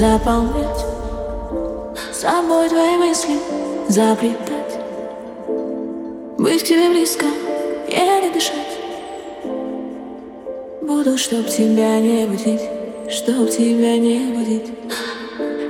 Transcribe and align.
заполнять. 0.00 0.86
Собой 2.10 2.70
твои 2.70 2.96
мысли 2.96 3.36
заплетать. 3.88 4.78
Быть 6.38 6.62
к 6.62 6.66
тебе 6.66 6.88
близко, 6.88 7.26
еле 7.86 8.30
дышать. 8.32 8.78
Буду, 10.80 11.18
чтоб 11.18 11.46
тебя 11.46 12.00
не 12.00 12.26
будить 12.26 12.62
Чтоб 13.10 13.50
тебя 13.50 13.98
не 13.98 14.32
будить 14.34 14.72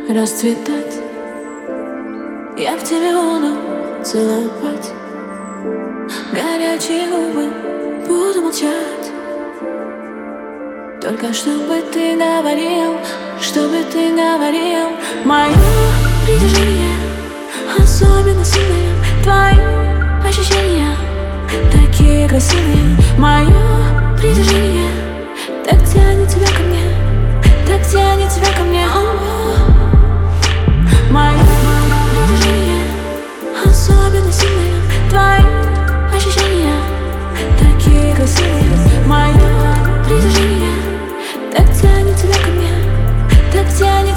Расцветать. 0.09 0.95
Я 2.57 2.77
в 2.77 2.85
тебе 2.85 3.13
буду 3.13 4.05
целовать. 4.05 4.93
Горячие 6.33 7.09
губы 7.09 7.51
буду 8.07 8.43
молчать. 8.43 9.11
Только 11.01 11.33
чтобы 11.33 11.83
ты 11.93 12.15
говорил 12.41 12.95
Чтобы 13.51 13.83
ты 13.83 14.13
говорил? 14.13 14.91
Мое 15.25 15.53
притяжение 16.25 16.95
Особенно 17.77 18.45
сильное 18.45 18.95
Твои 19.25 20.29
ощущения 20.29 20.97
Такие 21.73 22.29
красивые. 22.29 22.97
Мое 23.19 24.17
притяжение 24.17 24.50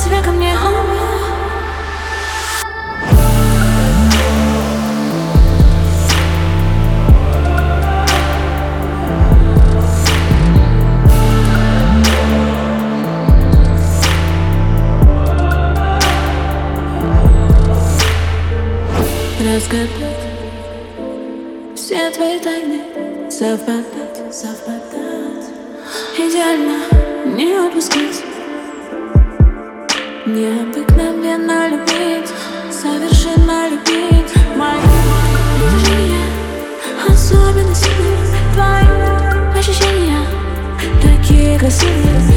тебя 0.03 0.21
ко 0.21 0.31
мне. 0.31 0.53
Разгадать 19.45 19.89
все 21.75 22.09
твои 22.11 22.39
тайны 22.39 22.81
Совпадать, 23.29 24.33
совпадать. 24.33 25.47
Идеально 26.17 26.79
не 27.35 27.59
упускать 27.59 28.32
Необыкновенно 30.33 31.69
любить 31.69 32.27
Совершенно 32.71 33.69
любить. 33.69 34.33
Мое 34.55 34.81
движение 35.59 36.25
Особенно 37.07 37.75
сильные 37.75 38.17
Твои 38.55 39.59
ощущения 39.59 40.25
Такие 41.03 41.59
красивые. 41.59 41.93
Мои 42.15 42.32